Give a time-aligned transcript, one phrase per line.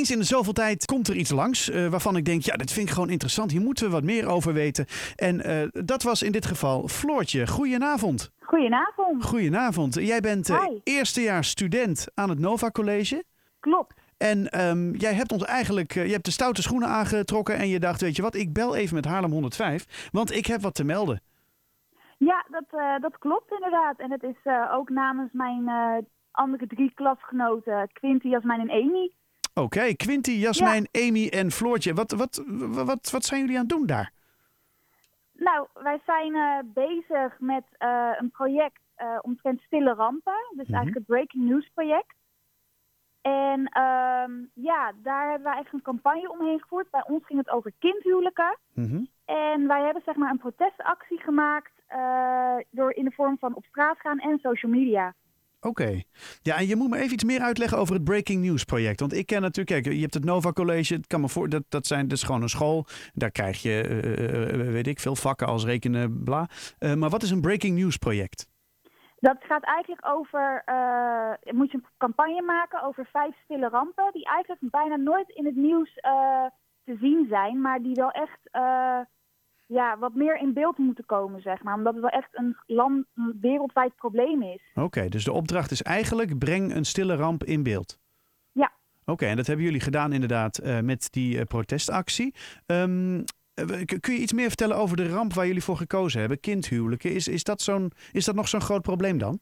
[0.00, 2.72] eens in de zoveel tijd komt er iets langs uh, waarvan ik denk, ja, dat
[2.72, 3.50] vind ik gewoon interessant.
[3.50, 4.86] Hier moeten we wat meer over weten.
[5.16, 7.46] En uh, dat was in dit geval Floortje.
[7.46, 8.32] Goedenavond.
[8.40, 9.24] Goedenavond.
[9.24, 9.94] Goedenavond.
[9.94, 13.24] Jij bent uh, eerstejaars student aan het Nova College.
[13.60, 13.94] Klopt.
[14.16, 18.00] En um, jij hebt ons eigenlijk, je hebt de stoute schoenen aangetrokken en je dacht,
[18.00, 21.20] weet je wat, ik bel even met Haarlem 105, want ik heb wat te melden.
[22.18, 23.98] Ja, dat, uh, dat klopt inderdaad.
[23.98, 25.70] En het is ook namens mijn
[26.30, 29.10] andere drie klasgenoten, Quinty, Jasmijn en Amy.
[29.54, 29.94] Oké, okay.
[29.94, 31.08] Quinty, Jasmijn, ja.
[31.08, 31.94] Amy en Floortje.
[31.94, 32.44] Wat, wat,
[32.84, 34.12] wat, wat zijn jullie aan het doen daar?
[35.32, 36.32] Nou, wij zijn
[36.74, 37.64] bezig met
[38.18, 38.80] een project
[39.20, 40.32] omtrent stille rampen.
[40.48, 40.74] Dus mm -hmm.
[40.74, 42.14] eigenlijk het Breaking News project.
[43.20, 46.90] En um, ja, daar hebben wij eigenlijk een campagne omheen gevoerd.
[46.90, 48.58] Bij ons ging het over kindhuwelijken.
[48.74, 49.08] Mm -hmm.
[49.24, 53.64] En wij hebben zeg maar een protestactie gemaakt uh, door in de vorm van op
[53.64, 55.14] straat gaan en social media.
[55.60, 56.02] Oké.
[56.42, 59.00] Ja, en je moet me even iets meer uitleggen over het Breaking News project.
[59.00, 61.62] Want ik ken natuurlijk, kijk, je hebt het Nova College, het kan me voor, dat,
[61.68, 62.86] dat, zijn, dat is gewoon een school.
[63.14, 63.88] Daar krijg je,
[64.62, 66.48] uh, weet ik, veel vakken als rekenen, bla.
[66.96, 68.48] Maar wat is een Breaking News project?
[69.18, 70.64] Dat gaat eigenlijk over,
[71.50, 75.56] moet je een campagne maken over vijf stille rampen, die eigenlijk bijna nooit in het
[75.56, 75.94] nieuws
[76.84, 78.38] te zien zijn, maar die wel echt
[79.70, 81.74] ja, wat meer in beeld moeten komen, zeg maar.
[81.74, 84.70] Omdat het wel echt een, land, een wereldwijd probleem is.
[84.74, 87.98] Oké, okay, dus de opdracht is eigenlijk breng een stille ramp in beeld.
[88.52, 88.72] Ja.
[89.00, 92.34] Oké, okay, en dat hebben jullie gedaan inderdaad met die protestactie.
[92.66, 93.24] Um,
[94.00, 96.40] Kun je iets meer vertellen over de ramp waar jullie voor gekozen hebben?
[96.40, 97.14] Kindhuwelijken.
[97.14, 99.38] Is, is, dat, zo'n, is dat nog zo'n groot probleem dan?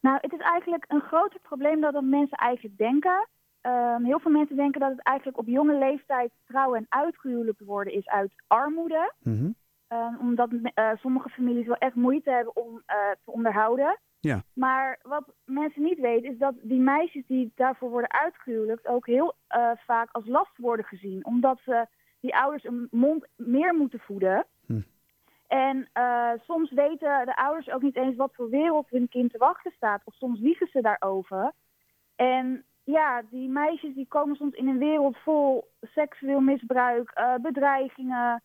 [0.00, 3.28] Nou, het is eigenlijk een groter probleem dan dat mensen eigenlijk denken.
[3.66, 7.92] Um, heel veel mensen denken dat het eigenlijk op jonge leeftijd trouwen en uitgehuwelijkt worden
[7.92, 9.12] is uit armoede.
[9.22, 9.54] Mm -hmm.
[9.98, 12.82] um, omdat uh, sommige families wel echt moeite hebben om uh,
[13.24, 13.98] te onderhouden.
[14.20, 14.42] Ja.
[14.54, 19.34] Maar wat mensen niet weten is dat die meisjes die daarvoor worden uitgehuwelijkt ook heel
[19.56, 21.24] uh, vaak als last worden gezien.
[21.24, 21.86] Omdat ze
[22.20, 24.46] die ouders een mond meer moeten voeden.
[24.66, 24.80] Hm.
[25.46, 29.38] En uh, soms weten de ouders ook niet eens wat voor wereld hun kind te
[29.38, 30.02] wachten staat.
[30.04, 31.52] Of soms liegen ze daarover.
[32.16, 38.42] En ja, die meisjes die komen soms in een wereld vol seksueel misbruik, uh, bedreigingen,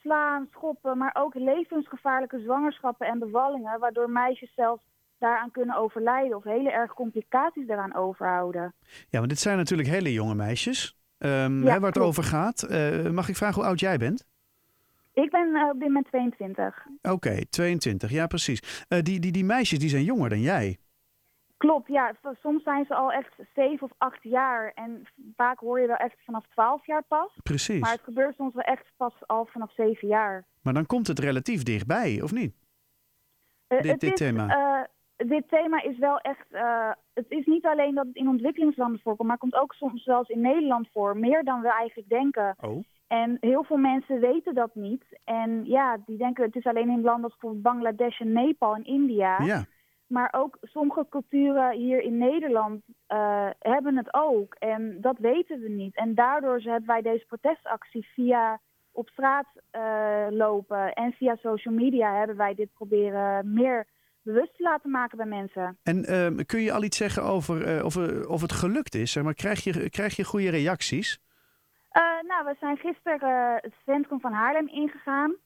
[0.00, 4.82] slaan, schoppen, maar ook levensgevaarlijke zwangerschappen en bevallingen, waardoor meisjes zelfs
[5.18, 8.74] daaraan kunnen overlijden of hele erg complicaties daaraan overhouden.
[9.08, 10.96] Ja, maar dit zijn natuurlijk hele jonge meisjes.
[11.18, 12.66] Um, ja, hè, waar het over gaat.
[12.70, 14.26] Uh, mag ik vragen hoe oud jij bent?
[15.12, 16.86] Ik ben uh, op dit moment 22.
[17.02, 18.10] Oké, okay, 22.
[18.10, 18.84] Ja, precies.
[18.88, 20.78] Die, die, die meisjes die zijn jonger dan jij.
[21.58, 22.14] Klopt, ja.
[22.42, 24.72] Soms zijn ze al echt 7 of 8 jaar.
[24.74, 27.38] En vaak hoor je wel echt vanaf 12 jaar pas.
[27.42, 27.80] Precies.
[27.80, 30.44] Maar het gebeurt soms wel echt pas al vanaf 7 jaar.
[30.62, 32.54] Maar dan komt het relatief dichtbij, of niet?
[33.68, 34.88] Uh, dit, dit is, thema.
[35.16, 36.46] dit thema is wel echt
[37.18, 40.28] het is niet alleen dat het in ontwikkelingslanden voorkomt, maar het komt ook soms zelfs
[40.28, 41.16] in Nederland voor.
[41.16, 42.56] Meer dan we eigenlijk denken.
[42.60, 42.84] Oh.
[43.06, 45.04] En heel veel mensen weten dat niet.
[45.24, 48.84] En ja, die denken het is alleen in landen als bijvoorbeeld Bangladesh en Nepal en
[48.84, 49.42] India.
[49.42, 49.64] Ja.
[50.08, 54.54] Maar ook sommige culturen hier in Nederland uh, hebben het ook.
[54.54, 55.96] En dat weten we niet.
[55.96, 58.60] En daardoor hebben wij deze protestactie via
[58.92, 63.86] op straat uh, lopen en via social media hebben wij dit proberen meer
[64.22, 65.78] bewust te laten maken bij mensen.
[65.82, 67.96] En uh, kun je al iets zeggen over uh, of,
[68.26, 69.12] of het gelukt is?
[69.12, 71.20] Zeg maar krijg, je, krijg je goede reacties?
[72.26, 75.36] nou, we zijn gisteren het centrum van Haarlem ingegaan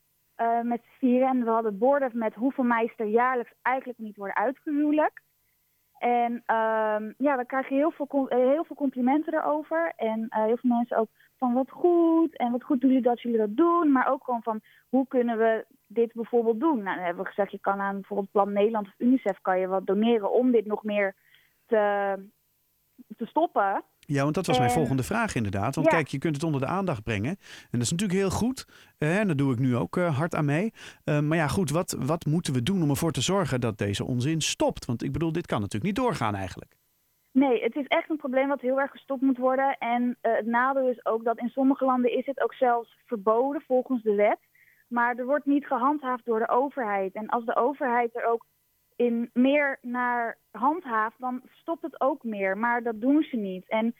[0.63, 1.29] met vieren.
[1.29, 5.23] En we hadden borden met hoeveel meisjes er jaarlijks eigenlijk niet worden uitgehuwelijk.
[5.99, 9.93] En ehm, ja, we krijgen heel veel, heel veel complimenten erover.
[9.97, 13.39] En heel veel mensen ook van wat goed en wat goed doen jullie dat jullie
[13.39, 13.93] dat doen.
[13.93, 16.83] Maar ook gewoon van hoe kunnen we dit bijvoorbeeld doen.
[16.83, 19.67] Nou, dan hebben we gezegd, je kan aan bijvoorbeeld Plan Nederland of UNICEF kan je
[19.67, 21.15] wat doneren om dit nog meer
[21.67, 22.15] te,
[23.17, 23.85] te stoppen.
[24.13, 25.75] Ja, want dat was en, mijn volgende vraag inderdaad.
[25.75, 25.97] Want ja.
[25.97, 27.31] kijk, je kunt het onder de aandacht brengen.
[27.31, 28.67] En dat is natuurlijk heel goed.
[28.99, 30.73] Uh, en daar doe ik nu ook uh, hard aan mee.
[31.05, 34.05] Uh, maar ja, goed, wat, wat moeten we doen om ervoor te zorgen dat deze
[34.05, 34.85] onzin stopt?
[34.85, 36.75] Want ik bedoel, dit kan natuurlijk niet doorgaan eigenlijk.
[37.33, 39.77] Nee, het is echt een probleem wat heel erg gestopt moet worden.
[39.79, 43.63] En uh, het nadeel is ook dat in sommige landen is het ook zelfs verboden
[43.67, 44.39] volgens de wet.
[44.89, 47.15] Maar er wordt niet gehandhaafd door de overheid.
[47.15, 48.47] En als de overheid er ook
[48.97, 52.59] in meer naar handhaaft, dan stopt het ook meer.
[52.59, 53.69] Maar dat doen ze niet.
[53.69, 53.95] En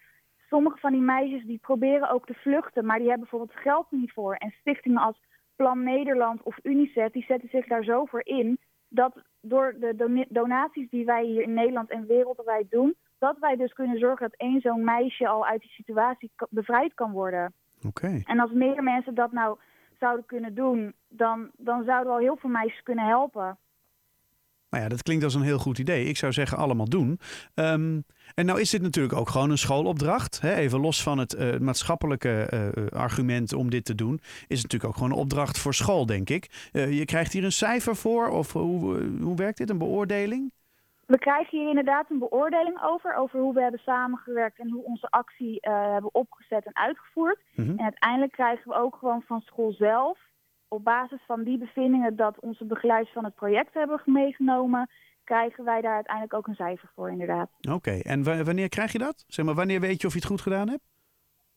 [0.49, 4.13] sommige van die meisjes die proberen ook te vluchten, maar die hebben bijvoorbeeld geld niet
[4.13, 4.35] voor.
[4.35, 5.21] En stichtingen als
[5.57, 8.59] Plan Nederland of UNICEF, die zetten zich daar zo voor in
[8.89, 13.73] dat door de donaties die wij hier in Nederland en wereldwijd doen, dat wij dus
[13.73, 17.53] kunnen zorgen dat één zo'n meisje al uit die situatie bevrijd kan worden.
[17.77, 17.87] Oké.
[17.87, 18.23] Okay.
[18.25, 19.59] En als meer mensen dat nou
[19.99, 23.59] zouden kunnen doen, dan, dan zouden we al heel veel meisjes kunnen helpen.
[24.73, 26.05] Nou ja, dat klinkt als een heel goed idee.
[26.05, 27.19] Ik zou zeggen, allemaal doen.
[27.55, 28.01] Ehm,
[28.35, 30.41] en nou is dit natuurlijk ook gewoon een schoolopdracht.
[30.41, 30.55] Hè?
[30.55, 34.85] Even los van het uh, maatschappelijke uh, argument om dit te doen, is het natuurlijk
[34.85, 36.71] ook gewoon een opdracht voor school, denk ik.
[36.73, 40.53] Uh, je krijgt hier een cijfer voor, of hoe, hoe werkt dit, een beoordeling?
[41.07, 45.07] We krijgen hier inderdaad een beoordeling over, over hoe we hebben samengewerkt en hoe onze
[45.11, 47.43] actie hebben opgezet en uitgevoerd.
[47.55, 47.79] Mm -hmm.
[47.79, 50.19] En uiteindelijk krijgen we ook gewoon van school zelf
[50.73, 54.91] op basis van die bevindingen dat onze begeleiders van het project hebben meegenomen,
[55.25, 57.51] krijgen wij daar uiteindelijk ook een cijfer voor, inderdaad.
[57.61, 58.01] Oké, okay.
[58.01, 59.25] en wanneer krijg je dat?
[59.27, 60.83] Zeg maar, wanneer weet je of je het goed gedaan hebt?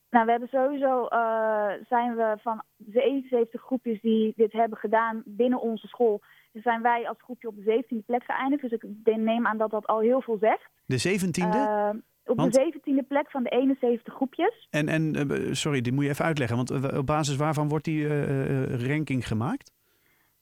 [0.09, 5.62] Nou, we hebben sowieso, uh, zijn we van 77 groepjes die dit hebben gedaan binnen
[5.62, 6.21] onze school,
[6.53, 8.62] zijn wij als groepje op de 17e plek geëindigd.
[8.62, 10.69] Dus ik neem aan dat dat al heel veel zegt.
[10.85, 11.47] De 17e?
[11.47, 11.89] Uh,
[12.25, 12.54] op want...
[12.54, 14.68] de 17e plek van de 71 groepjes.
[14.69, 16.57] En, en uh, sorry, dit moet je even uitleggen.
[16.57, 19.74] Want op basis waarvan wordt die uh, ranking gemaakt?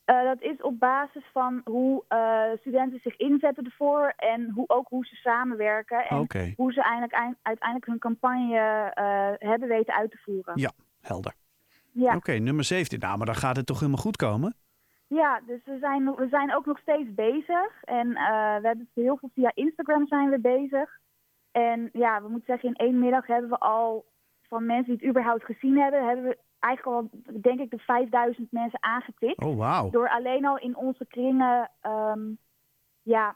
[0.06, 2.04] Uh, dat is op basis van hoe
[2.60, 6.06] studenten zich inzetten ervoor en hoe, ook hoe ze samenwerken.
[6.06, 6.54] En okay.
[6.58, 8.58] hoe ze eigenlijk, uiteindelijk hun campagne
[9.40, 10.54] hebben weten uit te voeren.
[10.56, 10.72] Ja,
[11.02, 11.34] helder.
[11.92, 12.08] Ja.
[12.08, 13.00] Oké, okay, nummer 17.
[13.00, 14.56] Nou, maar dan gaat het toch helemaal goed komen?
[15.08, 17.84] Ja, dus we zijn, we zijn ook nog steeds bezig.
[17.84, 18.08] En
[18.62, 21.02] we hebben heel veel via Instagram zijn we bezig.
[21.54, 24.06] En ja, we moeten zeggen, in één middag hebben we al
[24.48, 27.10] van mensen die het überhaupt gezien hebben, hebben we eigenlijk al,
[27.42, 29.44] denk ik, de 5000 mensen aangetikt.
[29.44, 29.92] Oh, wow.
[29.92, 32.38] Door alleen al in onze kringen, um,
[33.04, 33.36] ja,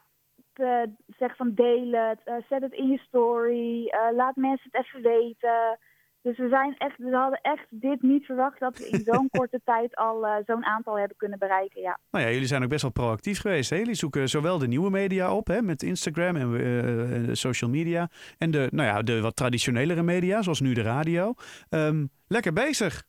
[0.52, 4.84] te zeggen van deel het, uh, zet het in je story, uh, laat mensen het
[4.84, 5.78] even weten.
[6.22, 9.60] Dus we, zijn echt, we hadden echt dit niet verwacht dat we in zo'n korte
[9.64, 11.80] tijd al uh, zo'n aantal hebben kunnen bereiken.
[11.80, 11.98] Ja.
[12.10, 13.70] Nou ja, jullie zijn ook best wel proactief geweest.
[13.70, 13.76] Hè?
[13.76, 18.08] Jullie zoeken zowel de nieuwe media op hè, met Instagram en uh, social media.
[18.38, 21.34] En de, nou ja, de wat traditionelere media, zoals nu de radio.
[21.70, 23.06] Um, lekker bezig.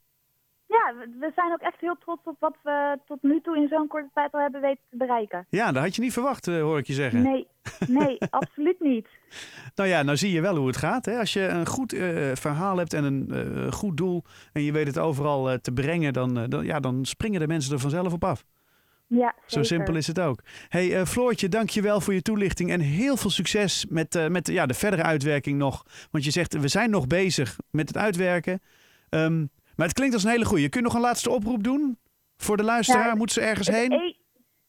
[0.90, 3.88] Ja, we zijn ook echt heel trots op wat we tot nu toe in zo'n
[3.88, 5.46] korte tijd al hebben weten te bereiken.
[5.50, 7.22] Ja, dat had je niet verwacht, hoor ik je zeggen.
[7.22, 7.48] Nee,
[8.00, 9.08] nee absoluut niet.
[9.76, 11.06] Nou ja, nou zie je wel hoe het gaat.
[11.06, 11.20] Hè?
[11.20, 14.88] Als je een goed uh, verhaal hebt en een uh, goed doel en je weet
[14.88, 18.24] het overal uh, te brengen, dan, dan, ja, dan springen de mensen er vanzelf op
[18.24, 18.46] af.
[19.08, 19.44] Ja, zeker.
[19.46, 20.42] Zo simpel is het ook.
[20.68, 24.66] hey, Floortje, dank je wel voor je toelichting en heel veel succes met, met ja,
[24.66, 25.86] de verdere uitwerking nog.
[26.12, 28.62] Want je zegt, we zijn nog bezig met het uitwerken.
[29.10, 30.64] Um, maar het klinkt als een hele goeie.
[30.64, 31.98] Je kunt nog een laatste oproep doen
[32.38, 33.08] voor de luisteraar.
[33.08, 33.92] Ja, Moeten ze ergens heen?
[33.92, 34.14] E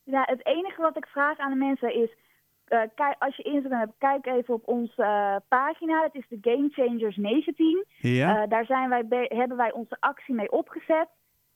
[0.05, 2.11] ja, het enige wat ik vraag aan de mensen is...
[2.69, 6.03] Uh, kijk, als je Instagram hebt, kijk even op onze uh, pagina.
[6.03, 7.85] Dat is de Game Changers 19.
[7.99, 8.43] Ja.
[8.43, 11.09] Uh, daar zijn wij hebben wij onze actie mee opgezet.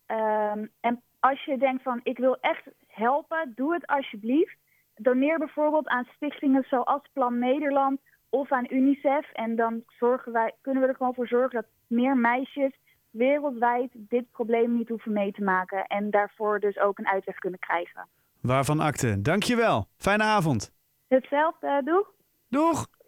[0.07, 4.57] Um, en als je denkt van, ik wil echt helpen, doe het alsjeblieft.
[4.95, 9.31] Doneer bijvoorbeeld aan stichtingen zoals Plan Nederland of aan UNICEF.
[9.33, 12.73] En dan zorgen wij, kunnen we er gewoon voor zorgen dat meer meisjes
[13.15, 15.87] wereldwijd dit probleem niet hoeven mee te maken.
[15.87, 18.09] En daarvoor dus ook een uitweg kunnen krijgen.
[18.41, 19.21] Waarvan akte.
[19.21, 19.87] Dankjewel.
[19.97, 20.73] Fijne avond.
[21.09, 21.83] Hetzelfde.
[21.85, 22.11] Doeg.
[22.49, 22.87] Doeg.